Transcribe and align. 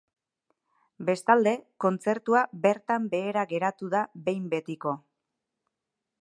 Bestalde, 1.09 1.53
kontzertua 1.85 2.41
bertan 2.63 3.05
behera 3.13 3.45
geratu 3.53 3.91
da 3.93 4.01
behin 4.31 4.49
betiko. 4.55 4.97